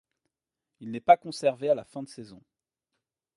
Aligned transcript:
Il 0.79 0.89
n’est 0.89 0.99
pas 0.99 1.15
conservé 1.15 1.69
à 1.69 1.75
la 1.75 1.83
fin 1.85 2.01
de 2.01 2.09
saison. 2.09 2.41